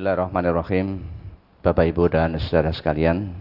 [0.00, 1.04] Bismillahirrahmanirrahim.
[1.60, 3.36] Bapak Ibu dan saudara sekalian,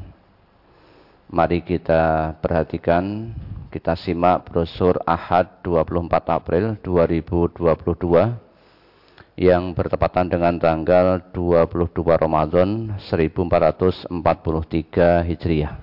[1.31, 3.31] mari kita perhatikan,
[3.71, 7.63] kita simak brosur Ahad 24 April 2022
[9.39, 11.95] yang bertepatan dengan tanggal 22
[12.27, 14.11] Ramadan 1443
[15.31, 15.79] Hijriah.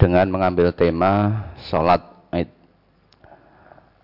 [0.00, 2.48] Dengan mengambil tema sholat id.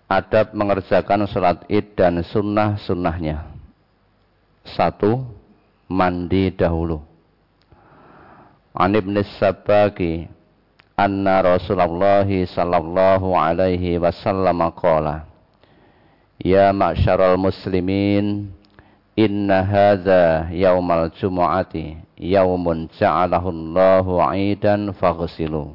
[0.05, 3.54] Adab mengerjakan sholat id dan sunnah-sunnahnya.
[4.65, 5.21] Satu,
[5.85, 6.97] mandi dahulu.
[8.73, 10.25] An ibn Sabaki
[10.97, 15.29] anna Rasulullah sallallahu alaihi wasallam qala
[16.41, 18.51] Ya ma'syaral muslimin
[19.15, 25.71] inna hadza yaumal jumu'ati yaumun ja'alahu Allahu 'idan faghsilu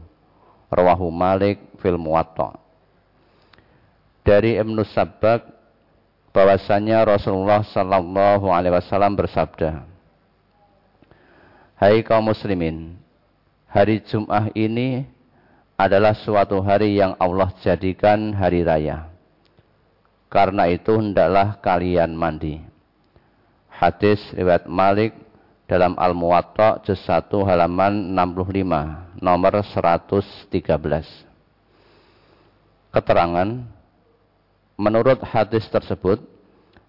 [0.68, 2.60] rawahu Malik fil Muwatta
[4.20, 5.48] dari Ibnu Sabbak
[6.30, 9.90] bahwasanya Rasulullah sallallahu alaihi wasallam bersabda
[11.80, 12.92] Hai kaum muslimin,
[13.64, 15.08] hari Jum'ah ini
[15.80, 19.08] adalah suatu hari yang Allah jadikan hari raya.
[20.28, 22.60] Karena itu hendaklah kalian mandi.
[23.72, 25.16] Hadis riwayat Malik
[25.64, 30.60] dalam Al-Muwatta juz 1 halaman 65 nomor 113.
[32.92, 33.48] Keterangan
[34.80, 36.24] Menurut hadis tersebut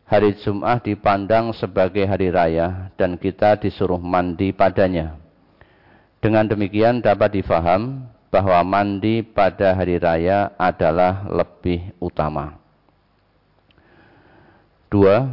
[0.07, 5.19] hari Jum'ah dipandang sebagai hari raya dan kita disuruh mandi padanya.
[6.23, 12.55] Dengan demikian dapat difaham bahwa mandi pada hari raya adalah lebih utama.
[14.87, 15.27] Dua,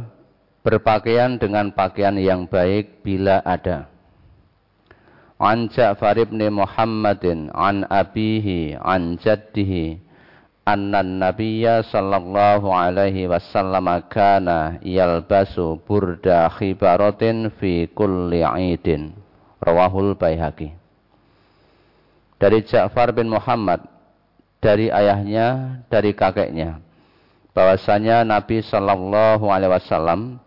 [0.59, 3.87] berpakaian dengan pakaian yang baik bila ada.
[5.39, 10.08] An Ja'far ibn Muhammadin an abihi an jaddihi
[10.69, 19.17] anna nabiyya sallallahu alaihi wasallam kana yalbasu burda khibaratin fi kulli idin.
[19.59, 20.71] Rawahul baihaqi.
[22.39, 23.83] Dari Ja'far bin Muhammad
[24.63, 26.79] dari ayahnya dari kakeknya
[27.51, 30.39] bahwasanya Nabi sallallahu alaihi wasallam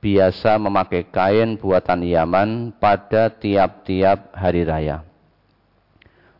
[0.00, 5.04] biasa memakai kain buatan Yaman pada tiap-tiap hari raya.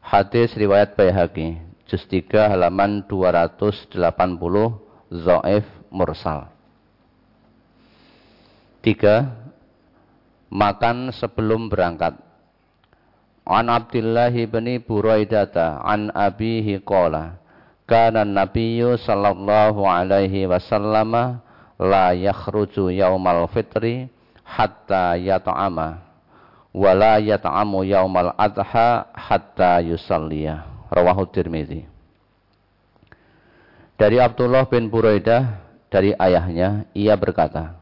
[0.05, 1.64] Hadis riwayat Baihaqi
[1.95, 3.95] juz 3 halaman 280
[5.15, 5.63] Zo'if
[5.95, 6.51] Mursal.
[8.83, 10.51] 3.
[10.51, 12.19] Makan sebelum berangkat.
[13.47, 17.39] An Abdullah bin Buraidata an abihi qala
[17.87, 21.39] kana nabiyyu sallallahu alaihi wasallam
[21.79, 24.11] la yakhruju yaumal fitri
[24.43, 26.01] hatta yata'ama
[26.75, 31.83] wa la yata'amu yaumal adha hatta yusalliyah rawahu Tirmizi.
[33.99, 35.59] Dari Abdullah bin Buraidah
[35.91, 37.79] dari ayahnya ia berkata,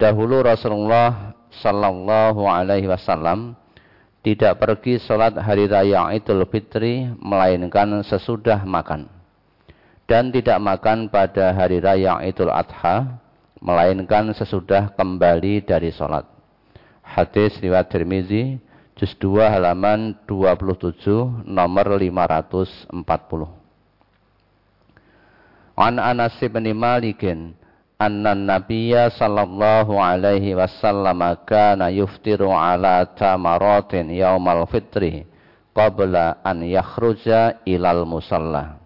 [0.00, 3.56] dahulu Rasulullah sallallahu alaihi wasallam
[4.24, 9.08] tidak pergi sholat hari raya Idul Fitri melainkan sesudah makan
[10.08, 13.20] dan tidak makan pada hari raya Idul Adha
[13.64, 16.28] melainkan sesudah kembali dari sholat.
[17.04, 18.60] Hadis riwayat Tirmizi
[18.94, 22.94] juz 2 halaman 27 nomor 540.
[25.74, 27.58] An Anas bin Malikin
[27.98, 35.26] anna nabiyya sallallahu alaihi wasallam kana yuftiru ala tamaratin yaumal fitri
[35.74, 38.78] qabla an yakhruja ilal musalla.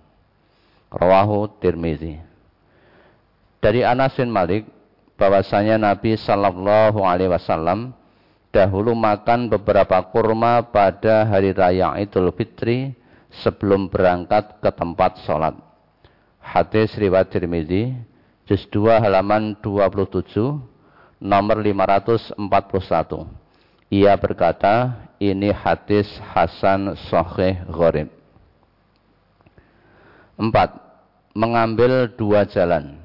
[0.89, 2.17] Rawahu Tirmizi.
[3.61, 4.65] Dari Anas bin Malik
[5.21, 7.93] bahwasanya Nabi sallallahu alaihi wasallam
[8.59, 12.91] dahulu makan beberapa kurma pada hari raya Idul Fitri
[13.39, 15.55] sebelum berangkat ke tempat sholat.
[16.43, 17.95] Hadis riwayat Tirmizi,
[18.51, 20.59] juz 2 halaman 27,
[21.23, 22.35] nomor 541.
[23.95, 28.11] Ia berkata, ini hadis Hasan Sahih Gharib.
[30.35, 30.75] Empat,
[31.31, 32.99] mengambil dua jalan.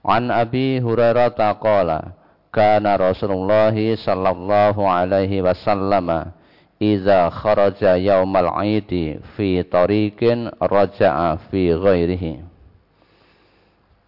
[0.00, 2.15] An Abi Hurairah taqala,
[2.56, 6.32] kana Rasulullah sallallahu alaihi wasallam
[6.80, 12.40] idza kharaja yaumal aidi fi tariqin raja'a fi ghairihi.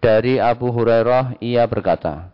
[0.00, 2.32] Dari Abu Hurairah ia berkata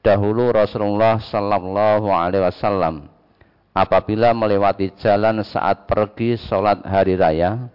[0.00, 3.12] dahulu Rasulullah sallallahu alaihi wasallam
[3.76, 7.68] apabila melewati jalan saat pergi sholat hari raya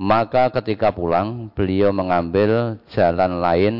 [0.00, 3.74] maka ketika pulang beliau mengambil jalan lain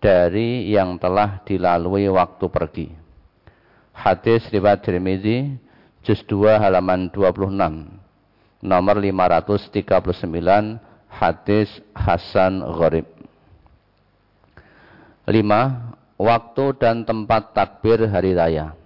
[0.00, 2.88] dari yang telah dilalui waktu pergi.
[3.96, 5.56] Hadis riwayat Tirmizi
[6.04, 7.96] juz 2 halaman 26
[8.60, 10.78] nomor 539
[11.08, 13.08] hadis Hasan Gharib.
[15.26, 15.34] 5.
[16.20, 18.76] waktu dan tempat takbir hari raya.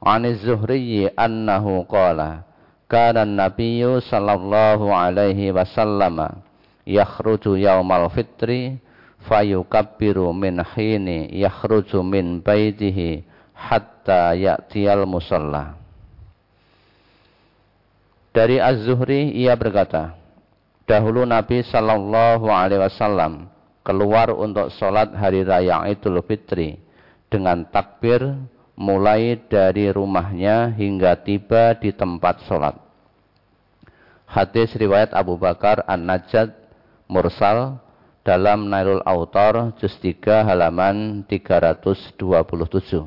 [0.00, 2.48] Aniz Zuhri annahu qala
[2.88, 6.40] kana an-nabiyyu sallallahu alaihi wasallam
[6.88, 8.80] yakhruju yaumal fitri
[9.26, 15.76] fayukabbiru min hini yakhruju min baitihi hatta ya'tiyal musalla.
[18.30, 20.14] Dari Az-Zuhri ia berkata,
[20.86, 23.50] dahulu Nabi sallallahu alaihi wasallam
[23.82, 26.78] keluar untuk sholat hari raya Idul Fitri
[27.26, 28.22] dengan takbir
[28.78, 32.78] mulai dari rumahnya hingga tiba di tempat sholat.
[34.30, 36.54] Hadis riwayat Abu Bakar An-Najjad
[37.10, 37.82] Mursal
[38.24, 43.04] dalam Nailul Autor juz 3 halaman 327.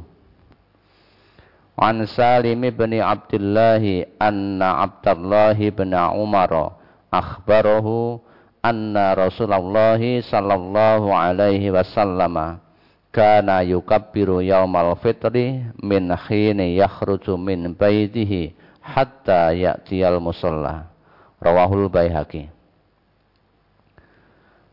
[1.74, 3.82] An Salim bin Abdullah
[4.22, 6.78] anna Abdullah bin Umar
[7.10, 8.22] akhbarahu
[8.62, 12.62] anna Rasulullah sallallahu alaihi wasallam
[13.10, 18.54] kana yukabbiru yaumal fitri min khini yakhruju min baitihi
[18.86, 20.94] hatta ya'tiyal musalla
[21.42, 22.53] rawahul baihaqi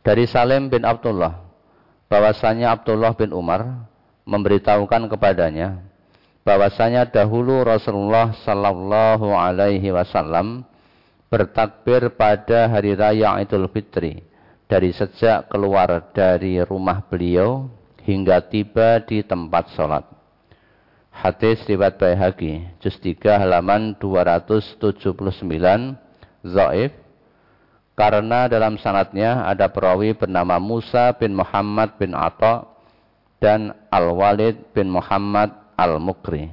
[0.01, 1.45] dari Salim bin Abdullah
[2.09, 3.87] bahwasanya Abdullah bin Umar
[4.25, 5.85] memberitahukan kepadanya
[6.43, 10.65] bahwasanya dahulu Rasulullah sallallahu alaihi wasallam
[11.31, 14.25] bertakbir pada hari raya Idul Fitri
[14.67, 17.71] dari sejak keluar dari rumah beliau
[18.03, 20.07] hingga tiba di tempat sholat.
[21.11, 25.99] Hadis riwayat Baihaqi, juz 3 halaman 279,
[26.47, 26.95] Zaif,
[28.01, 32.65] karena dalam sanatnya ada perawi bernama Musa bin Muhammad bin Atta
[33.37, 36.49] dan Al-Walid bin Muhammad Al-Mukri.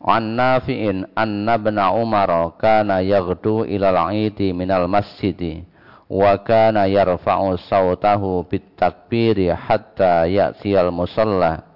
[0.00, 5.60] An Nafi'in anna bin Umar kana yaghdu ila al-'idi minal masjidi
[6.08, 11.68] wa kana yarfa'u sawtahu bit takbiri hatta ya'tiyal musalla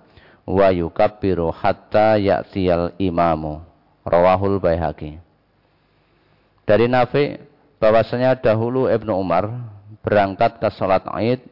[0.48, 3.60] wa yukabbiru hatta ya'tiyal imamu
[4.08, 5.20] rawahul baihaqi
[6.62, 7.38] dari Nafi
[7.82, 9.50] bahwasanya dahulu Ibnu Umar
[10.02, 11.42] berangkat ke salat Id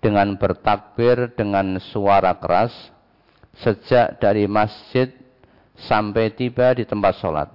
[0.00, 2.72] dengan bertakbir dengan suara keras
[3.60, 5.12] sejak dari masjid
[5.86, 7.48] sampai tiba di tempat sholat.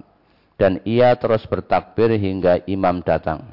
[0.55, 3.43] Dan ia terus bertakbir hingga imam datang.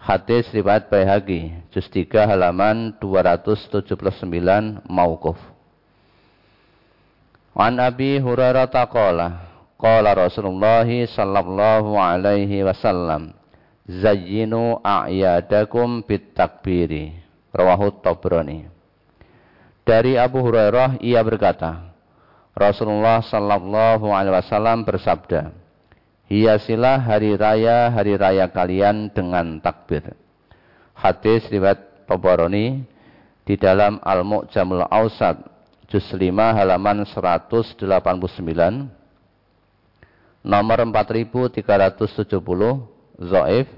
[0.00, 5.36] Hadis riwayat Baihaqi, juz 3 halaman 279 mauquf.
[7.52, 9.49] An Abi Hurairah taqala,
[9.80, 13.32] qala Rasulullah sallallahu alaihi wasallam,
[13.88, 17.16] zayyinu a'yadakum bit takbiri.
[17.50, 18.70] Rawahu Tabrani.
[19.82, 21.90] Dari Abu Hurairah ia berkata,
[22.54, 25.50] Rasulullah Sallallahu Alaihi Wasallam bersabda,
[26.30, 30.14] hiasilah hari raya hari raya kalian dengan takbir.
[30.94, 32.86] Hadis riwayat Tabarani
[33.42, 35.42] di dalam Al-Mu'jamul Ausat
[35.90, 37.82] juz 5 halaman 189
[40.40, 41.60] nomor 4370
[43.20, 43.68] Zaif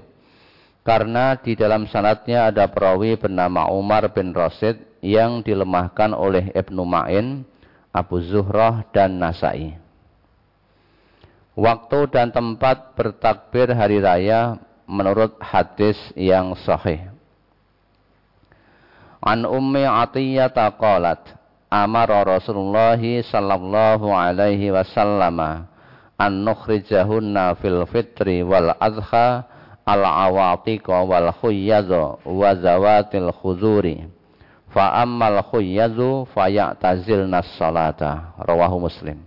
[0.83, 7.47] karena di dalam sanatnya ada perawi bernama Umar bin Rasid yang dilemahkan oleh Ibnu Ma'in
[7.91, 9.79] Abu Zuhrah dan Nasai.
[11.53, 14.57] Waktu dan tempat bertakbir hari raya
[14.89, 17.13] menurut hadis yang sahih.
[19.23, 21.21] An Ummi Atiyah qalat
[21.71, 25.69] amara Rasulullah sallallahu alaihi wasallam
[26.23, 29.43] an nukhrijahunna fil fitri wal adha
[29.83, 34.07] al awatiqa wal khuyyadha wa zawatil khuzuri
[34.73, 38.33] Fa ammal khuyyazu fayatazilna salata.
[38.41, 39.21] Rawahu Muslim.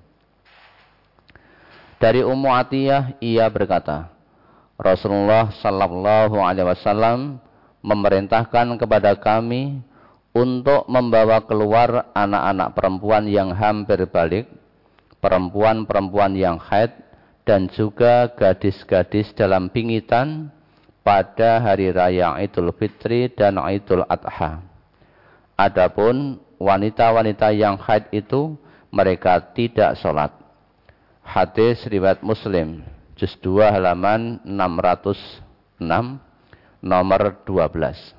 [2.03, 4.11] Dari Ummu Atiyah ia berkata,
[4.77, 7.41] Rasulullah sallallahu alaihi wasallam
[7.81, 9.81] memerintahkan kepada kami
[10.37, 14.51] untuk membawa keluar anak-anak perempuan yang hampir balik,
[15.21, 16.93] perempuan-perempuan yang haid
[17.47, 20.51] dan juga gadis-gadis dalam pingitan
[21.07, 24.59] pada hari raya Idul Fitri dan Idul Adha.
[25.55, 28.59] Adapun wanita-wanita yang haid itu
[28.91, 30.35] mereka tidak sholat.
[31.27, 32.83] Hadis riwayat Muslim,
[33.19, 35.43] juz 2 halaman 606,
[36.83, 38.15] nomor 12.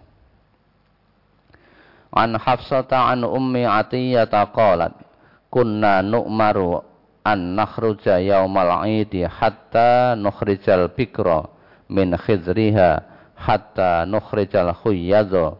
[2.12, 5.07] An Hafsata an Ummi Atiyata qalat,
[5.52, 6.84] kunna nu'maru
[7.24, 11.48] an nakhruja yaumal 'idi hatta nukhrijal bikra
[11.92, 13.04] min khidriha
[13.36, 15.56] hatta nukhrijal khuyyadha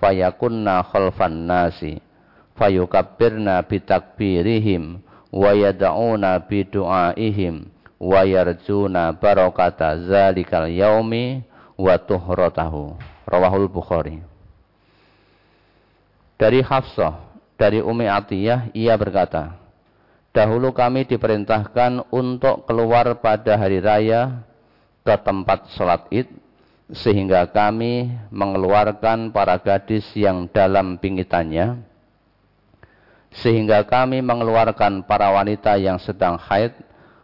[0.00, 2.00] fayakunna khalfan nasi
[2.56, 5.00] fayukabbirna bitakbirihim
[5.32, 7.68] wa yad'una bidu'aihim
[8.00, 11.44] wa yarjuna barakata zalikal yaumi
[11.76, 12.96] wa tuhratahu.
[13.26, 14.22] Rawahul bukhari.
[16.36, 17.25] Dari Hafsah,
[17.56, 19.56] dari Umi Atiyah, ia berkata,
[20.36, 24.44] Dahulu kami diperintahkan untuk keluar pada hari raya
[25.00, 26.28] ke tempat sholat id,
[26.92, 31.80] sehingga kami mengeluarkan para gadis yang dalam pingitannya,
[33.40, 36.76] sehingga kami mengeluarkan para wanita yang sedang haid,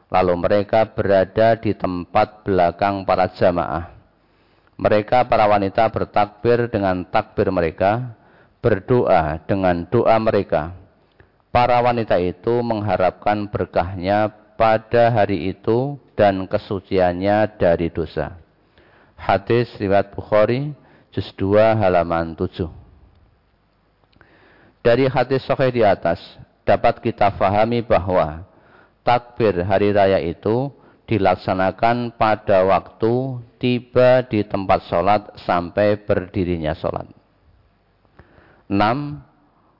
[0.09, 3.93] lalu mereka berada di tempat belakang para jamaah.
[4.81, 8.17] Mereka para wanita bertakbir dengan takbir mereka,
[8.63, 10.73] berdoa dengan doa mereka.
[11.53, 18.39] Para wanita itu mengharapkan berkahnya pada hari itu dan kesuciannya dari dosa.
[19.19, 20.73] Hadis riwayat Bukhari
[21.13, 22.71] juz 2 halaman 7.
[24.83, 26.19] Dari hadis sahih di atas
[26.65, 28.43] dapat kita fahami bahwa
[29.05, 30.73] takbir hari raya itu
[31.07, 37.22] dilaksanakan pada waktu tiba di tempat sholat sampai berdirinya sholat.
[38.73, 39.21] 6.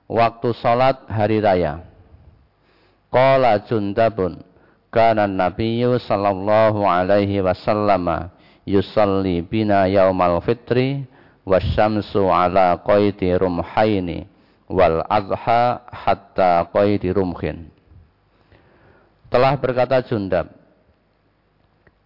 [0.05, 1.81] Waktu salat hari raya.
[3.09, 4.45] Qala Jundabun
[4.93, 8.29] kana Nabiyyu sallallahu alaihi wasallam
[8.69, 11.09] yusalli bina yaumal fitri
[11.49, 14.29] wasyamsu ala qaidi rumhaini
[14.69, 17.73] wal adha hatta qaidi rumhin.
[19.33, 20.53] Telah berkata Jundab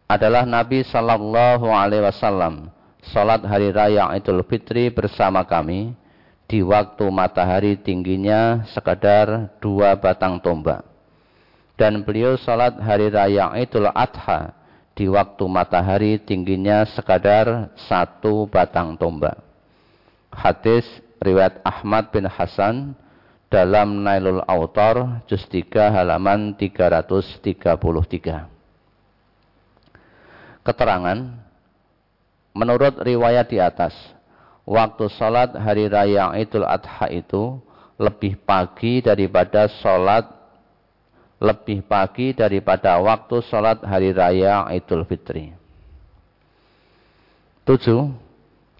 [0.07, 2.71] adalah Nabi sallallahu alaihi wasallam
[3.11, 5.91] salat hari raya Idul Fitri bersama kami
[6.47, 10.81] di waktu matahari tingginya sekadar dua batang tombak.
[11.77, 14.55] Dan beliau salat hari raya Idul Adha
[14.97, 19.37] di waktu matahari tingginya sekadar satu batang tombak.
[20.33, 20.87] Hadis
[21.21, 22.97] riwayat Ahmad bin Hasan
[23.51, 28.49] dalam Nailul Autor juz 3 halaman 333.
[30.65, 31.19] Keterangan
[32.57, 33.93] menurut riwayat di atas
[34.67, 37.63] waktu sholat hari raya Idul Adha itu
[37.95, 40.27] lebih pagi daripada sholat
[41.39, 45.55] lebih pagi daripada waktu sholat hari raya Idul Fitri.
[47.63, 48.11] Tujuh,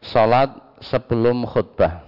[0.04, 0.52] sholat
[0.84, 2.04] sebelum khutbah.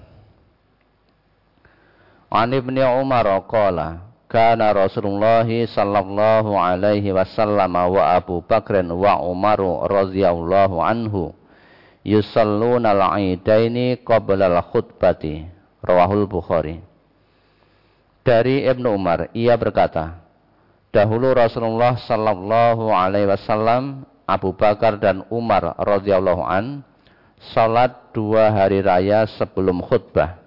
[2.29, 9.57] An Ibni Umar qala kana Rasulullah sallallahu alaihi wasallam wa Abu Bakr wa Umar
[9.89, 11.33] radhiyallahu anhu
[12.06, 15.46] yusalluna al-aidaini qabla al-khutbati
[15.84, 16.82] rawahul Bukhari.
[18.25, 20.20] Dari Ibnu Umar ia berkata
[20.91, 26.86] dahulu Rasulullah sallallahu alaihi wasallam Abu Bakar dan Umar radhiyallahu an
[27.56, 30.38] salat dua hari raya sebelum khutbah.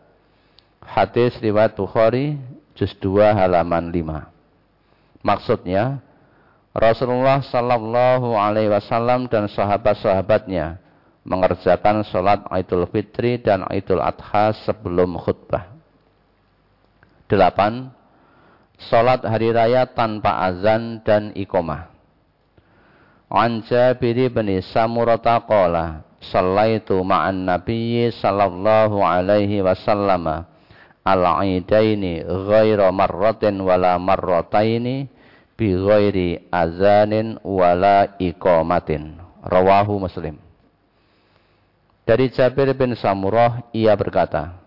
[0.83, 2.37] Hadis riwayat Bukhari
[2.77, 4.33] juz 2 halaman 5
[5.23, 6.03] maksudnya
[6.73, 10.82] Rasulullah sallallahu alaihi wasallam dan sahabat-sahabatnya
[11.23, 15.71] mengerjakan sholat Idul Fitri dan Idul Adha sebelum khutbah.
[17.31, 17.89] Delapan,
[18.91, 21.89] sholat hari raya tanpa azan dan ikomah.
[23.33, 30.47] An Jabir bin Samurata qala Sallaitu ma'an nabiyyi sallallahu alaihi wasallam
[31.03, 35.11] al-aidaini ghaira marratin wala marrataini
[35.59, 40.39] bi ghairi azanin wala iqamatin rawahu muslim
[42.03, 44.59] dari Jabir bin Samurah, ia berkata,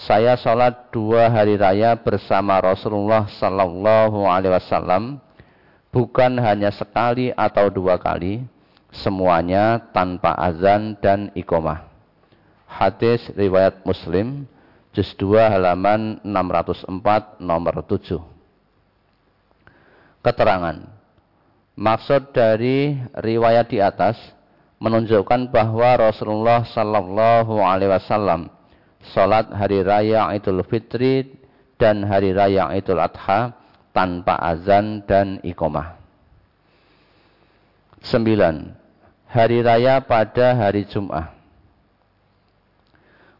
[0.00, 5.20] saya sholat dua hari raya bersama Rasulullah Sallallahu Alaihi Wasallam,
[5.92, 8.42] bukan hanya sekali atau dua kali,
[8.90, 11.86] semuanya tanpa azan dan ikomah.
[12.70, 14.46] Hadis riwayat Muslim,
[14.94, 18.22] juz 2 halaman 604 nomor 7.
[20.22, 20.78] Keterangan.
[21.74, 24.16] Maksud dari riwayat di atas
[24.80, 28.48] menunjukkan bahwa Rasulullah Sallallahu Alaihi Wasallam
[29.12, 31.28] sholat hari raya Idul Fitri
[31.76, 33.52] dan hari raya Idul Adha
[33.92, 36.00] tanpa azan dan ikomah.
[38.00, 38.72] Sembilan,
[39.28, 41.36] hari raya pada hari Jum'ah.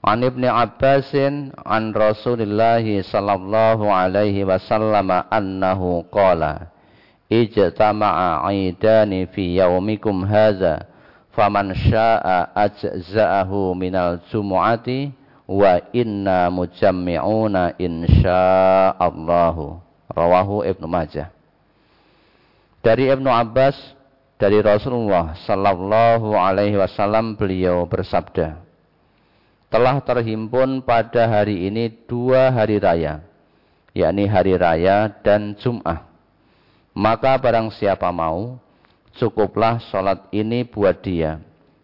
[0.01, 6.73] An Ibni Abbasin an Rasulullah sallallahu alaihi wasallam annahu qala
[7.29, 10.90] ijtama'a aidani fi yaumikum hadza
[11.41, 15.09] faman syaa ajza'ahu minal jumu'ati
[15.49, 19.81] wa inna mujammi'una insyaallahu.
[20.13, 21.33] Rawahu Ibnu Majah.
[22.85, 23.73] Dari Ibnu Abbas
[24.37, 28.61] dari Rasulullah sallallahu alaihi wasallam beliau bersabda
[29.73, 33.25] telah terhimpun pada hari ini dua hari raya
[33.97, 36.05] yakni hari raya dan Jum'ah.
[36.91, 38.59] Maka barang siapa mau
[39.21, 41.37] cukuplah sholat ini buat dia.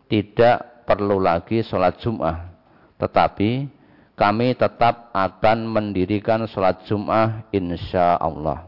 [0.08, 2.48] Tidak perlu lagi sholat Jum'ah.
[2.96, 3.68] Tetapi
[4.16, 8.64] kami tetap akan mendirikan sholat Jum'ah insya Allah.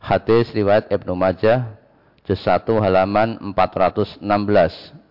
[0.00, 1.76] Hadis riwayat Ibnu Majah,
[2.24, 4.24] juz 1 halaman 416,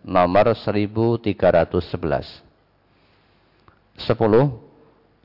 [0.01, 2.41] nomor 1311.
[4.01, 4.09] 10.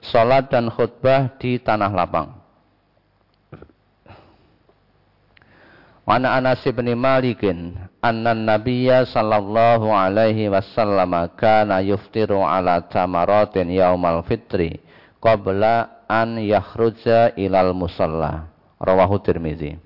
[0.02, 2.41] Sholat dan khutbah di tanah lapang.
[6.02, 14.82] Wana Anas bin Malikin anna nabiyya sallallahu alaihi wasallam kana yuftiru ala tamaratin yaumal fitri
[15.22, 18.50] qabla an yakhruja ilal musalla.
[18.82, 19.78] Rawahu Tirmizi.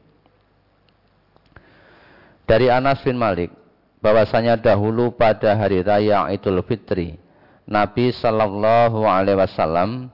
[2.49, 3.53] Dari Anas bin Malik
[4.01, 7.21] bahwasanya dahulu pada hari raya Idul Fitri
[7.69, 10.09] Nabi sallallahu alaihi wasallam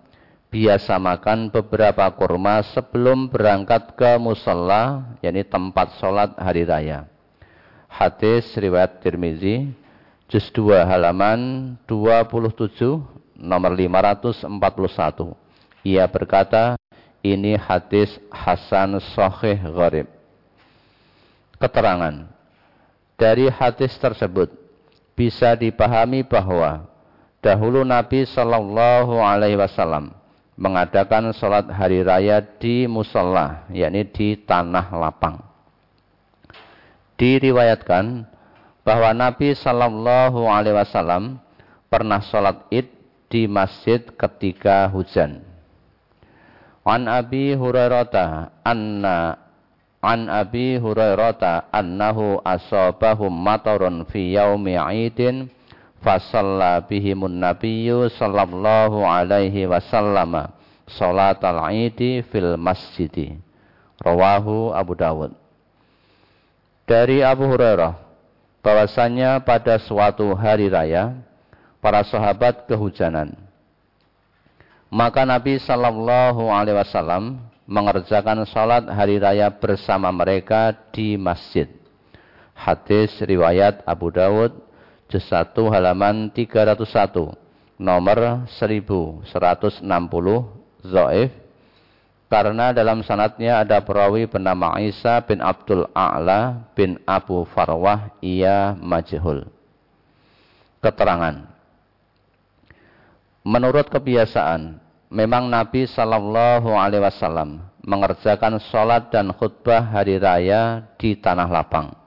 [0.53, 7.09] biasa makan beberapa kurma sebelum berangkat ke musalla, yakni tempat sholat hari raya.
[7.89, 9.73] Hadis riwayat Tirmizi,
[10.29, 13.01] juz 2 halaman 27,
[13.41, 14.45] nomor 541.
[15.89, 16.77] Ia berkata,
[17.25, 20.09] ini hadis Hasan Sahih Gharib.
[21.57, 22.29] Keterangan.
[23.17, 24.53] Dari hadis tersebut,
[25.17, 26.85] bisa dipahami bahwa
[27.41, 30.22] dahulu Nabi Shallallahu Alaihi Wasallam
[30.57, 35.41] mengadakan sholat hari raya di musola, yakni di tanah lapang.
[37.17, 38.27] Diriwayatkan
[38.83, 41.39] bahwa Nabi Shallallahu Alaihi Wasallam
[41.87, 42.91] pernah sholat id
[43.33, 45.41] di masjid ketika hujan.
[46.83, 49.39] An Abi Hurairah anna
[50.03, 55.47] An Abi Hurairah annahu asabahum matarun fi yaumi 'idin
[56.03, 60.51] fasalla bihimun nabiyyu sallallahu alaihi wasallam
[60.91, 63.39] salatal idi fil masjidi
[64.03, 65.33] rawahu Abu Dawud.
[66.85, 67.95] Dari Abu Hurairah
[68.61, 71.15] bahwasanya pada suatu hari raya
[71.79, 73.35] para sahabat kehujanan.
[74.93, 81.71] Maka Nabi sallallahu alaihi wasallam mengerjakan salat hari raya bersama mereka di masjid.
[82.53, 84.53] Hadis riwayat Abu Dawud
[85.13, 87.37] juz 1 halaman 301
[87.77, 89.29] nomor 1160
[90.89, 91.31] Zoif
[92.33, 99.53] karena dalam sanatnya ada perawi bernama Isa bin Abdul A'la bin Abu Farwah ia majhul.
[100.81, 101.53] Keterangan
[103.45, 104.81] Menurut kebiasaan,
[105.13, 112.02] memang Nabi Shallallahu Alaihi Wasallam mengerjakan sholat dan khutbah hari raya di tanah lapang.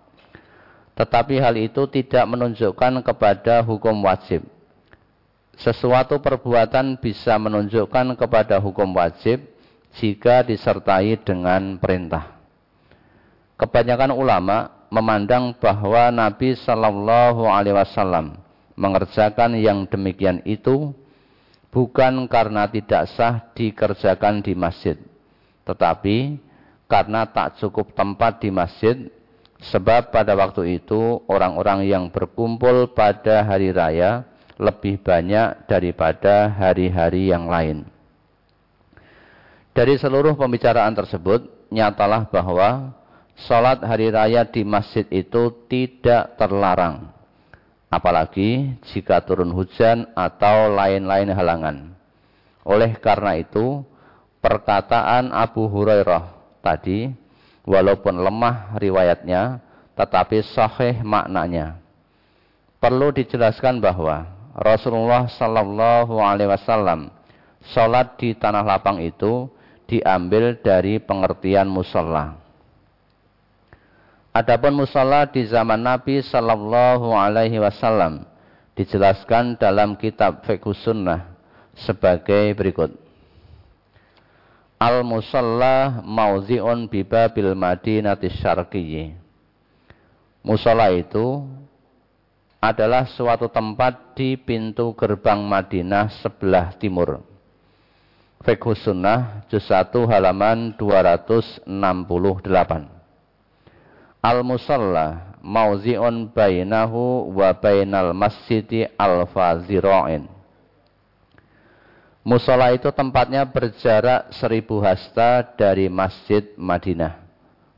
[0.95, 4.47] Tetapi hal itu tidak menunjukkan kepada hukum wajib.
[5.59, 9.43] Sesuatu perbuatan bisa menunjukkan kepada hukum wajib
[9.99, 12.35] jika disertai dengan perintah.
[13.55, 18.35] Kebanyakan ulama memandang bahwa Nabi Shallallahu Alaihi Wasallam
[18.75, 20.91] mengerjakan yang demikian itu
[21.71, 24.99] bukan karena tidak sah dikerjakan di masjid,
[25.63, 26.35] tetapi
[26.91, 29.07] karena tak cukup tempat di masjid
[29.61, 34.27] Sebab pada waktu itu orang-orang yang berkumpul pada hari raya
[34.59, 37.87] lebih banyak daripada hari-hari yang lain.
[39.75, 42.95] Dari seluruh pembicaraan tersebut, nyatalah bahwa
[43.35, 47.11] sholat hari raya di masjid itu tidak terlarang.
[47.91, 51.77] Apalagi jika turun hujan atau lain-lain halangan.
[52.63, 53.83] Oleh karena itu,
[54.39, 57.11] perkataan Abu Hurairah tadi
[57.65, 59.59] walaupun lemah riwayatnya,
[59.97, 61.81] tetapi sahih maknanya.
[62.79, 67.09] Perlu dijelaskan bahwa Rasulullah Sallallahu Alaihi Wasallam
[67.73, 69.49] sholat di tanah lapang itu
[69.89, 72.37] diambil dari pengertian musola.
[74.35, 78.27] Adapun musola di zaman Nabi Sallallahu Alaihi Wasallam
[78.75, 81.31] dijelaskan dalam kitab Fiqh Sunnah
[81.73, 83.04] sebagai berikut.
[84.75, 89.15] Al-musalla mauzi'un bibabil madinati syarqiyyi.
[90.45, 91.41] Musalla itu
[92.59, 97.21] adalah suatu tempat di pintu gerbang Madinah sebelah timur.
[98.43, 101.65] Fiqh Sunnah juz 1 halaman 268.
[104.21, 110.34] Al-musalla mauzi'un bainahu wa bainal masjidi al-fazira'in.
[112.25, 117.21] Musola itu tempatnya berjarak seribu hasta dari Masjid Madinah.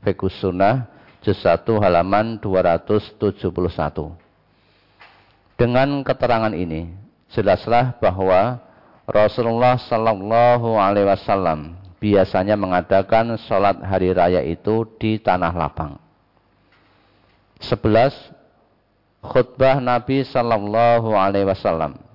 [0.00, 0.88] Fikus Sunnah,
[1.20, 3.28] juz 1 halaman 271.
[5.60, 6.88] Dengan keterangan ini,
[7.28, 8.56] jelaslah bahwa
[9.04, 16.00] Rasulullah Sallallahu Alaihi Wasallam biasanya mengadakan sholat hari raya itu di tanah lapang.
[17.60, 18.16] 11.
[19.20, 22.07] Khutbah Nabi Sallallahu Alaihi Wasallam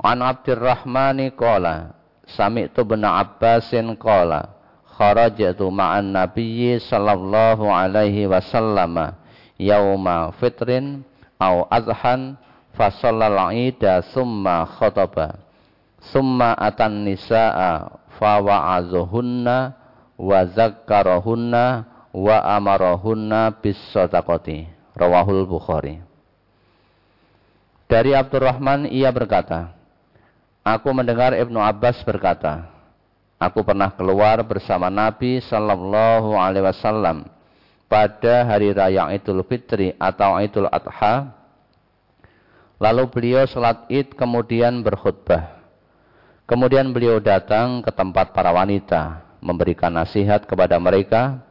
[0.00, 1.96] An Abdurrahmani qala
[2.28, 4.52] sami'tu bin Abbasin qala
[4.96, 9.16] kharajtu ma'an nabiyyi sallallahu alaihi wasallam
[9.56, 11.04] yauma fitrin
[11.40, 12.36] au adhan
[12.76, 15.40] fa shallal ida summa khataba
[16.12, 19.76] summa atan nisaa fa wa'azuhunna
[20.16, 21.64] wa zakkarahunna
[22.16, 24.64] wa amarahunna bis sadaqati.
[24.96, 26.00] Rawahul bukhari.
[27.84, 29.75] Dari Abdurrahman ia berkata
[30.66, 32.66] Aku mendengar Ibnu Abbas berkata,
[33.38, 37.30] Aku pernah keluar bersama Nabi Sallallahu Alaihi Wasallam
[37.86, 41.30] pada hari raya Idul Fitri atau Idul Adha.
[42.82, 45.54] Lalu beliau sholat id kemudian berkhutbah.
[46.50, 51.46] Kemudian beliau datang ke tempat para wanita, memberikan nasihat kepada mereka,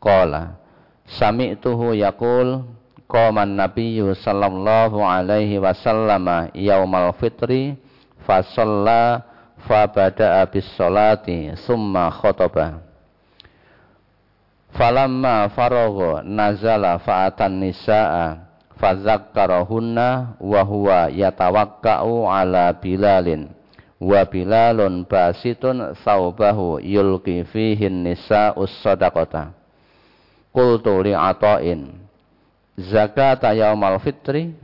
[0.00, 0.54] qala
[1.18, 2.62] sami'tuhu yaqul
[3.10, 7.74] qama an-nabiyyu sallallahu alaihi wasallam yaumal fitri
[8.22, 8.40] fa
[9.90, 12.91] bada'a bis salati summa khataba
[14.72, 18.40] Falamma faragha nazala fa'atan nisaa
[18.80, 23.52] fadzakkarahunna wa huwa yatawakka'u ala bilalin.
[24.00, 29.52] Wa bilalun basitun saubahu yulqi fihi nisa'us sadaqata.
[30.50, 31.92] Qultu li ata'in
[32.80, 34.56] zakata yaumal fitri?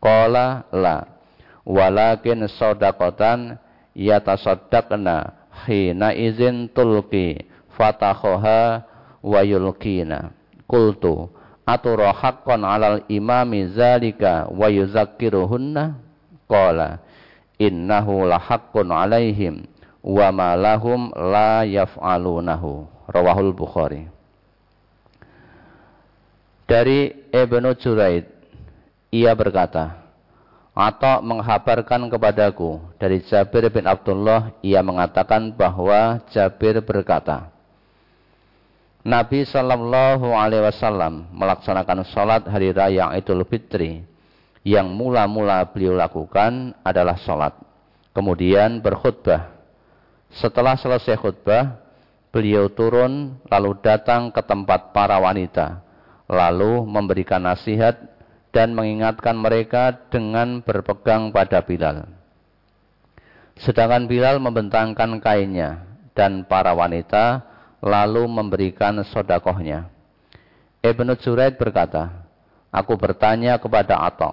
[0.00, 1.04] Qala la.
[1.62, 3.60] Walakin sadaqatan
[3.94, 5.36] yatasaddaqna
[5.68, 7.46] hina izin tulqi
[7.76, 8.82] fatakhoha
[9.22, 10.34] wa yulqina.
[10.66, 11.30] Qultu
[11.64, 15.96] atura haqqan 'alal imami zalika wa yuzakkiruhunna?
[16.50, 17.00] Qala
[17.56, 19.64] innahu la haqqun 'alaihim
[20.02, 22.90] wa ma lahum la yaf'alunahu.
[23.06, 24.10] Rawahul bukhari.
[26.66, 28.24] Dari Ibnu Juraid
[29.12, 30.02] ia berkata
[30.72, 37.52] atau menghabarkan kepadaku dari Jabir bin Abdullah ia mengatakan bahwa Jabir berkata
[39.02, 44.06] Nabi Shallallahu Alaihi Wasallam melaksanakan sholat hari raya Idul Fitri
[44.62, 47.50] yang mula-mula beliau lakukan adalah sholat.
[48.14, 49.50] Kemudian berkhutbah.
[50.30, 51.82] Setelah selesai khutbah,
[52.30, 55.82] beliau turun lalu datang ke tempat para wanita,
[56.30, 57.98] lalu memberikan nasihat
[58.54, 62.06] dan mengingatkan mereka dengan berpegang pada Bilal.
[63.58, 65.82] Sedangkan Bilal membentangkan kainnya
[66.14, 67.51] dan para wanita
[67.82, 69.90] lalu memberikan sodakohnya.
[70.80, 72.22] Ibnu Juraid berkata,
[72.72, 74.32] Aku bertanya kepada Atok,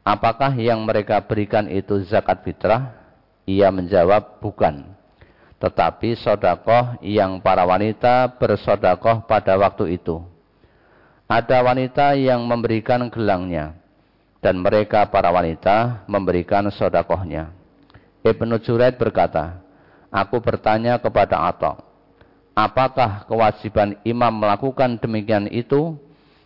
[0.00, 2.96] apakah yang mereka berikan itu zakat fitrah?
[3.44, 4.96] Ia menjawab, bukan.
[5.60, 10.24] Tetapi sodakoh yang para wanita bersodakoh pada waktu itu.
[11.28, 13.76] Ada wanita yang memberikan gelangnya,
[14.40, 17.52] dan mereka para wanita memberikan sodakohnya.
[18.24, 19.60] Ibnu Juraid berkata,
[20.10, 21.89] Aku bertanya kepada Atok,
[22.60, 25.96] Apakah kewajiban imam melakukan demikian itu?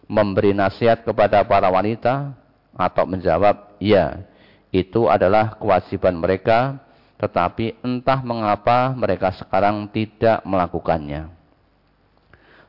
[0.06, 2.38] Memberi nasihat kepada para wanita?
[2.74, 4.22] Atau menjawab, ya,
[4.70, 6.78] itu adalah kewajiban mereka,
[7.18, 11.30] tetapi entah mengapa mereka sekarang tidak melakukannya.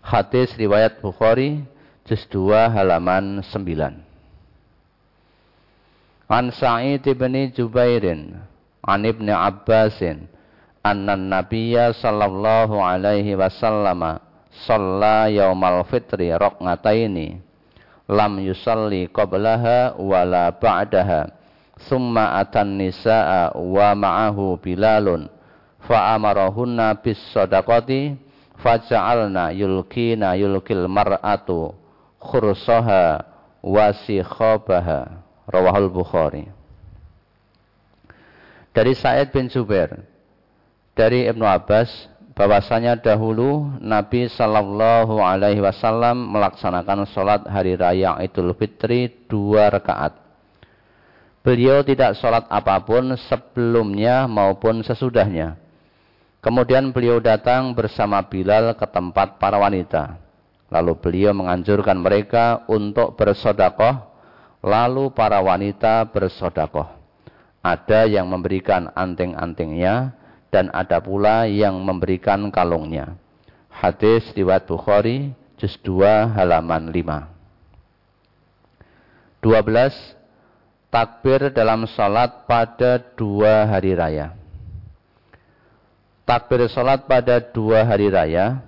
[0.01, 1.65] Hadis riwayat Bukhari,
[2.05, 4.05] juz 2 halaman 9.
[6.29, 8.41] An Sa'id bin Jubairin,
[8.81, 10.29] an Ibn Abbasin,
[10.85, 14.21] anna nabiyya sallallahu alaihi wasallam
[14.69, 17.41] shalla yaumal fitri raq'ataini
[18.05, 21.33] lam yusalli qablaha wala ba'daha
[21.89, 25.25] summa atan nisaa wa ma'ahu bilalun
[25.89, 28.13] fa amarahunna bis sadaqati
[28.61, 31.73] faja'alna yulkina yulkil mar'atu
[32.21, 33.25] khursaha
[33.65, 35.25] wa sikhabaha.
[35.45, 36.49] Rawahul bukhari.
[38.73, 40.14] Dari Sa'id bin Zubair
[40.95, 41.91] dari Ibnu Abbas
[42.35, 50.15] bahwasanya dahulu Nabi Shallallahu Alaihi Wasallam melaksanakan sholat hari raya Idul Fitri dua rakaat.
[51.45, 55.61] Beliau tidak sholat apa pun sebelumnya maupun sesudahnya.
[56.41, 60.17] Kemudian beliau datang bersama Bilal ke tempat para wanita.
[60.73, 64.09] Lalu beliau menganjurkan mereka untuk bersodakoh.
[64.65, 66.89] Lalu para wanita bersodakoh.
[67.61, 70.24] Ada yang memberikan anting-antingnya
[70.55, 73.19] dan ada pula yang memberikan kalungnya.
[73.67, 79.43] Hadis riwayat Bukhari juz 2 halaman 5.
[79.43, 80.15] 12
[80.87, 84.31] takbir dalam salat pada dua hari raya.
[86.23, 88.63] Takbir salat pada dua hari raya,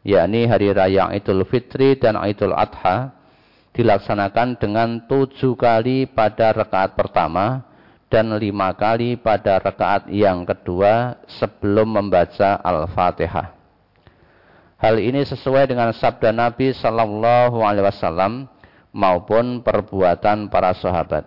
[0.00, 3.12] yakni hari raya Idul Fitri dan Idul Adha,
[3.76, 7.69] dilaksanakan dengan tujuh kali pada rakaat pertama
[8.10, 13.54] dan lima kali pada rakaat yang kedua sebelum membaca Al-Fatihah.
[14.82, 18.50] Hal ini sesuai dengan sabda Nabi Sallallahu Alaihi Wasallam
[18.90, 21.22] maupun perbuatan para sahabat.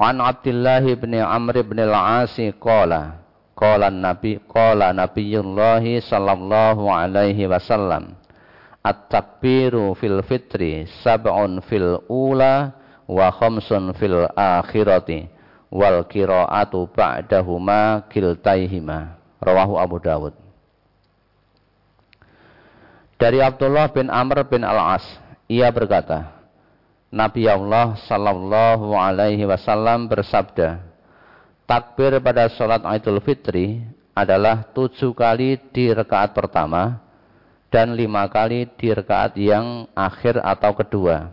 [0.00, 3.20] An Abdullah bin Amr bin al-As qala
[3.52, 8.16] qala Nabi qala Nabiyullah sallallahu alaihi wasallam
[8.80, 12.79] At-takbiru fil fitri sab'un fil ula
[13.10, 15.26] wa khamsun fil akhirati
[15.66, 20.34] wal qira'atu ba'dahuma kiltaihima rawahu Abu Dawud
[23.20, 25.04] dari Abdullah bin Amr bin Al-As,
[25.44, 26.40] ia berkata,
[27.12, 30.80] Nabi Allah sallallahu alaihi wasallam bersabda,
[31.68, 33.84] takbir pada sholat Idul Fitri
[34.16, 36.96] adalah tujuh kali di rekaat pertama
[37.68, 41.28] dan lima kali di rekaat yang akhir atau kedua.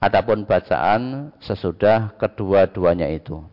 [0.00, 3.44] Adapun bacaan sesudah kedua-duanya itu.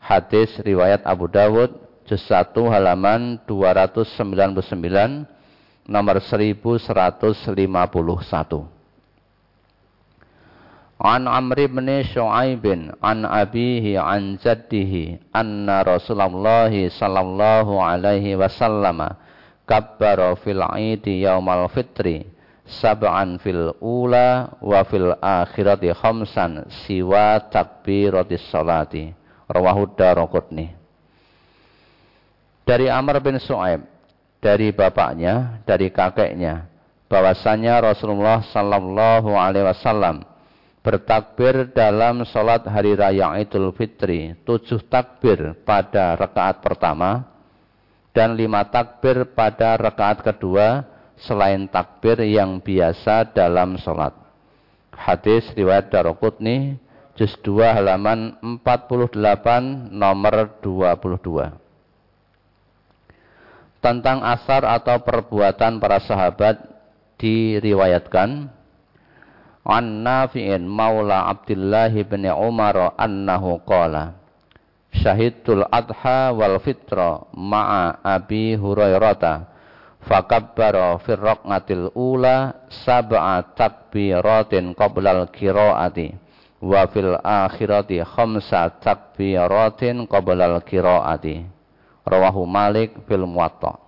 [0.00, 1.76] Hadis riwayat Abu Dawud,
[2.08, 5.28] juz 1 halaman 299
[5.84, 7.44] nomor 1151.
[11.04, 12.64] An Amr bin Shu'aib
[13.04, 19.12] an abihi an jaddihi anna Rasulullah sallallahu alaihi wasallam
[19.68, 22.33] kabbara fil Eid yaumal fitri
[22.64, 29.24] sab'an fil ula wa fil akhirati khamsan siwa takbiratis salati.
[29.44, 30.72] Rawahu Daraqutni
[32.64, 33.84] Dari Amr bin Shu'aib
[34.40, 36.68] dari bapaknya, dari kakeknya,
[37.08, 40.24] bahwasanya Rasulullah Sallallahu Alaihi Wasallam
[40.84, 47.24] bertakbir dalam sholat hari raya Idul Fitri, tujuh takbir pada rakaat pertama
[48.12, 50.84] dan lima takbir pada rakaat kedua
[51.20, 54.14] selain takbir yang biasa dalam sholat.
[54.94, 56.78] Hadis riwayat Darokutni,
[57.14, 59.14] juz 2 halaman 48
[59.94, 61.64] nomor 22
[63.78, 66.56] tentang asar atau perbuatan para sahabat
[67.20, 68.48] diriwayatkan
[69.62, 74.16] an Nafi'in maula Abdullah bin Umar annahu qala
[74.90, 79.53] syahidul adha wal fitra ma'a Abi Hurairata
[80.04, 86.14] fakabbara fir raqatil ula sab'a takbiratin qabla al qiraati
[86.64, 91.54] wa fil akhirati khamsa takbiratin qabla al qiraati
[92.04, 93.80] Rawahu Malik fil Muwatta.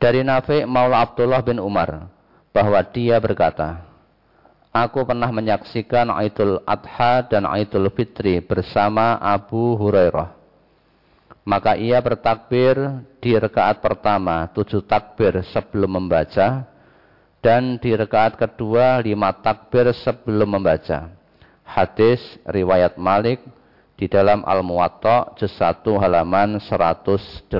[0.00, 2.08] Dari Nafi Maula Abdullah bin Umar
[2.50, 3.86] bahwa dia berkata,
[4.72, 10.41] Aku pernah menyaksikan Aidul Adha dan Aidul Fitri bersama Abu Hurairah.
[11.42, 16.70] Maka ia bertakbir di rekaat pertama tujuh takbir sebelum membaca
[17.42, 21.10] dan di rekaat kedua lima takbir sebelum membaca.
[21.66, 23.42] Hadis riwayat Malik
[23.98, 27.50] di dalam Al-Muwatta juz 1 halaman 180.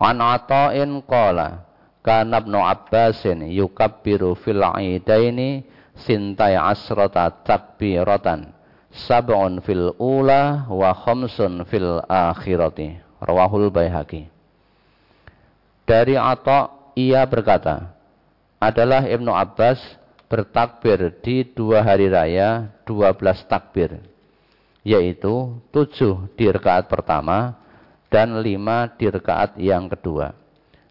[0.00, 1.68] An Ata'in qala
[2.00, 5.60] kana Ibnu Abbasin yukabbiru fil aidaini
[5.92, 8.53] sintai asrata takbiratan
[8.94, 13.02] sab'un fil ula wa khamsun fil akhirati.
[13.18, 14.30] Rawahul baihaqi.
[15.84, 17.92] Dari Ata ia berkata
[18.62, 19.82] adalah Ibnu Abbas
[20.30, 24.00] bertakbir di dua hari raya dua belas takbir
[24.84, 27.56] yaitu tujuh di rekaat pertama
[28.12, 30.32] dan lima di rekaat yang kedua.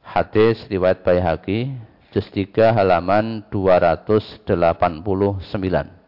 [0.04, 1.72] Hadis riwayat Baihaqi
[2.12, 6.03] juz 3 halaman 289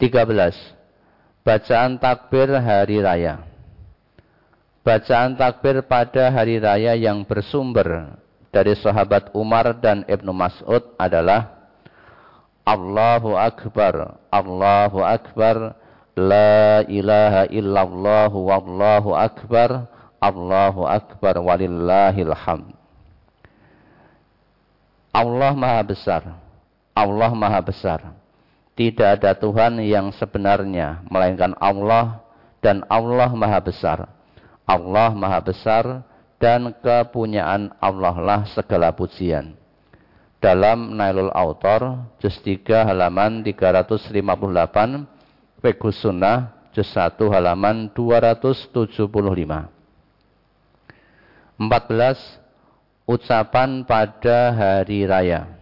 [0.00, 3.44] 13 bacaan takbir hari raya
[4.80, 8.16] bacaan takbir pada hari raya yang bersumber
[8.50, 11.60] dari sahabat Umar dan Ibnu Mas'ud adalah
[12.66, 15.74] Allahu Akbar, Allahu Akbar,
[16.18, 19.88] La ilaha illallah wallahu akbar,
[20.20, 22.76] Allahu Akbar walillahil hamd.
[25.16, 26.22] Allah Maha Besar.
[26.92, 28.00] Allah Maha Besar.
[28.80, 32.24] Tidak ada Tuhan yang sebenarnya melainkan Allah
[32.64, 34.08] dan Allah Maha Besar.
[34.64, 36.00] Allah Maha Besar
[36.40, 39.52] dan kepunyaan Allah lah segala pujian.
[40.40, 45.04] Dalam Nailul Autor, juz 3 halaman 358,
[45.60, 48.80] Fiqhus Sunnah, juz 1 halaman 275.
[51.60, 51.68] 14
[53.04, 55.59] ucapan pada hari raya.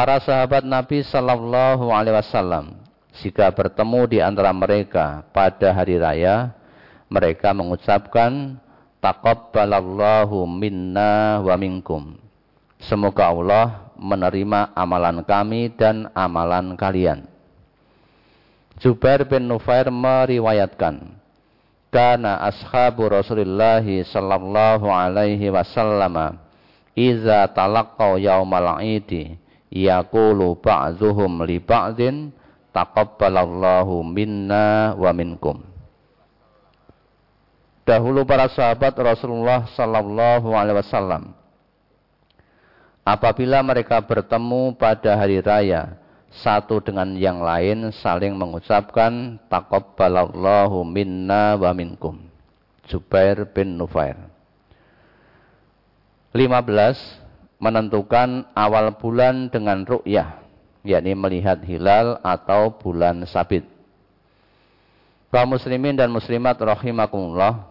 [0.00, 2.72] Para sahabat Nabi Sallallahu Alaihi Wasallam
[3.20, 6.56] jika bertemu di antara mereka pada hari raya,
[7.12, 8.56] mereka mengucapkan
[9.04, 12.16] taqabbalallahu minna wa minkum.
[12.80, 17.28] Semoga Allah menerima amalan kami dan amalan kalian.
[18.80, 21.12] Jubair bin Nufair meriwayatkan,
[21.92, 26.40] kana ashabu Rasulullah sallallahu alaihi wasallam
[26.96, 29.36] iza talaqqau yaumal idi
[29.70, 32.34] yaqulu ba'dhuhum li ba'din
[32.74, 35.62] taqabbalallahu minna wa minkum
[37.86, 41.34] Dahulu para sahabat Rasulullah sallallahu alaihi wasallam
[43.02, 45.98] apabila mereka bertemu pada hari raya
[46.30, 52.22] satu dengan yang lain saling mengucapkan taqabbalallahu minna wa minkum.
[52.86, 54.18] Jubair bin Nufair.
[56.34, 57.19] 15
[57.60, 60.40] menentukan awal bulan dengan ru'yah,
[60.82, 63.68] yakni melihat hilal atau bulan sabit.
[65.30, 67.68] Kaum muslimin dan muslimat rahimakumullah,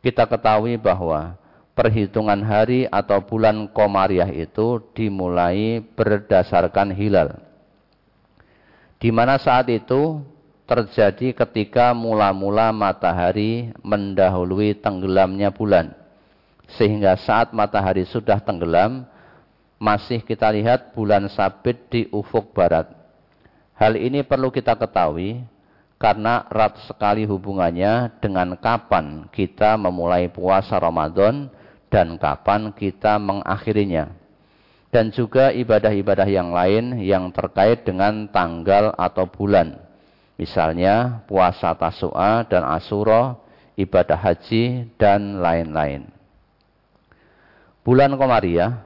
[0.00, 1.36] kita ketahui bahwa
[1.76, 7.48] perhitungan hari atau bulan komariah itu dimulai berdasarkan hilal
[8.98, 10.22] di mana saat itu
[10.66, 15.94] terjadi ketika mula-mula matahari mendahului tenggelamnya bulan.
[16.76, 19.08] Sehingga saat matahari sudah tenggelam,
[19.80, 22.90] masih kita lihat bulan sabit di ufuk barat.
[23.78, 25.40] Hal ini perlu kita ketahui
[25.96, 31.46] karena erat sekali hubungannya dengan kapan kita memulai puasa Ramadan
[31.88, 34.18] dan kapan kita mengakhirinya
[34.88, 39.76] dan juga ibadah-ibadah yang lain yang terkait dengan tanggal atau bulan.
[40.38, 43.36] Misalnya puasa Tasu'a dan Asura,
[43.74, 46.17] ibadah haji, dan lain-lain.
[47.88, 48.84] Bulan Komariah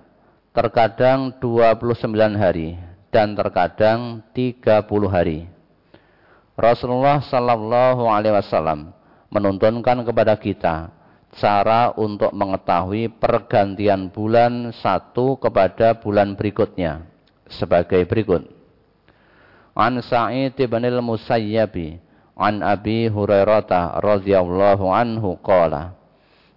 [0.54, 2.06] terkadang 29
[2.38, 2.78] hari
[3.10, 4.62] dan terkadang 30
[5.10, 5.50] hari.
[6.54, 8.94] Rasulullah Sallallahu Alaihi Wasallam
[9.26, 10.94] menuntunkan kepada kita
[11.34, 17.02] cara untuk mengetahui pergantian bulan satu kepada bulan berikutnya
[17.50, 18.46] sebagai berikut.
[19.74, 21.98] An Sa'id bin al-Musayyabi
[22.38, 25.98] an Abi Hurairah radhiyallahu anhu qala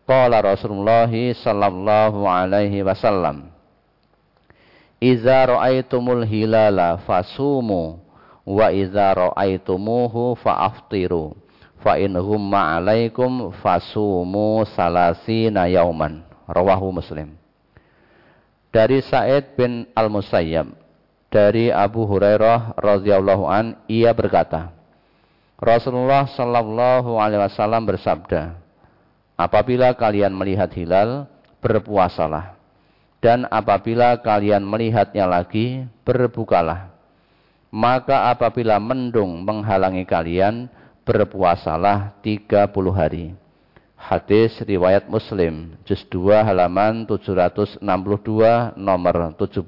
[0.05, 3.49] Qala Rasulullah sallallahu alaihi wasallam
[5.01, 7.99] Iza ra'aitumul hilala fasumu
[8.45, 11.35] wa iza ra'aitumuhu fa'aftiru
[11.83, 16.23] fa in humma alaikum fasumu salasina yauman.
[16.45, 17.33] Rawahu muslim.
[18.69, 20.85] Dari Sa'id bin Al-Musayyab
[21.35, 24.71] dari Abu Hurairah radhiyallahu an ia berkata
[25.59, 28.55] Rasulullah sallallahu alaihi wasallam bersabda
[29.35, 31.27] Apabila kalian melihat hilal
[31.59, 32.55] berpuasalah
[33.19, 36.95] dan apabila kalian melihatnya lagi berbukalah
[37.75, 40.71] maka apabila mendung menghalangi kalian
[41.03, 43.35] berpuasalah 30 hari.
[43.99, 47.83] Hadis riwayat Muslim, juz 2 halaman 762
[48.79, 49.59] nomor 17.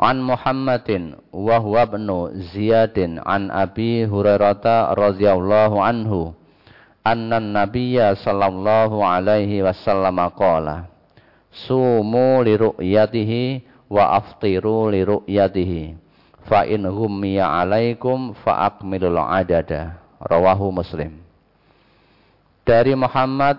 [0.00, 6.32] An Muhammadin wa huwa ibnu Ziyadin an Abi Hurairah radhiyallahu anhu
[7.06, 10.90] anna nabiyya sallallahu alaihi wasallam qala
[11.50, 15.98] sumu li ru'yatihi wa aftiru li ru'yatihi
[16.46, 19.98] fa in hummiya alaikum fa akmilul adada.
[20.20, 21.16] Rawahu muslim.
[22.68, 23.56] Dari Muhammad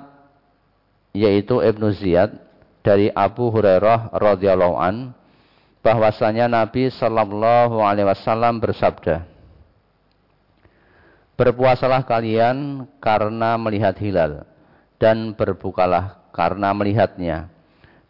[1.10, 2.38] yaitu Ibnu Ziyad
[2.86, 5.18] dari Abu Hurairah radhiyallahu an
[5.82, 9.26] bahwasanya Nabi sallallahu alaihi wasallam bersabda
[11.42, 14.46] Berpuasalah kalian karena melihat hilal
[15.02, 17.50] dan berbukalah karena melihatnya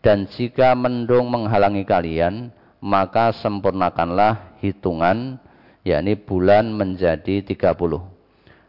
[0.04, 2.52] dan jika mendung menghalangi kalian
[2.84, 5.40] maka sempurnakanlah hitungan
[5.88, 7.72] yakni bulan menjadi 30.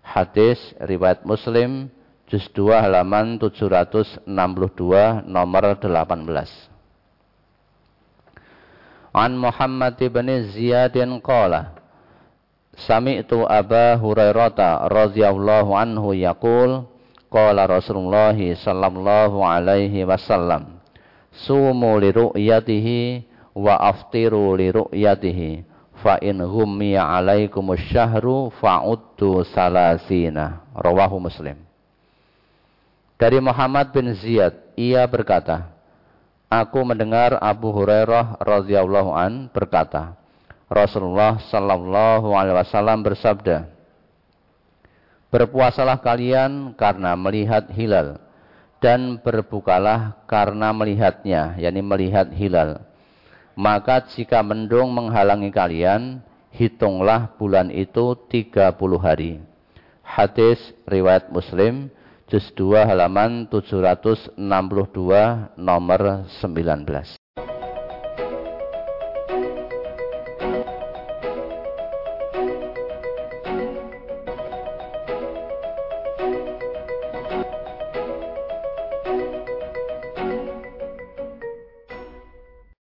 [0.06, 1.90] Hadis riwayat Muslim
[2.30, 4.30] juz 2 halaman 762
[5.26, 5.90] nomor 18.
[9.10, 11.81] An Muhammad bin Ziyadin qala
[12.72, 16.88] Sami'tu Aba Hurairah radhiyallahu anhu yaqul
[17.28, 20.80] qala Rasulullah sallallahu alaihi wasallam
[21.32, 23.00] sumu li ru'yatihi
[23.56, 25.64] wa aftiru li ru'yatihi
[26.00, 31.60] fa in ghummiya alaikumus syahru fa'uddu salasina rawahu muslim.
[33.20, 35.70] Dari Muhammad bin Ziyad ia berkata
[36.48, 40.18] aku mendengar Abu Hurairah radhiyallahu an berkata
[40.72, 43.68] Rasulullah sallallahu alaihi wasallam bersabda
[45.32, 48.20] Berpuasalah kalian karena melihat hilal
[48.84, 52.84] dan berbukalah karena melihatnya, yakni melihat hilal.
[53.56, 56.20] Maka jika mendung menghalangi kalian,
[56.52, 59.40] hitunglah bulan itu 30 hari.
[60.04, 61.88] Hadis riwayat Muslim
[62.28, 64.36] juz 2 halaman 762
[65.56, 67.21] nomor 19.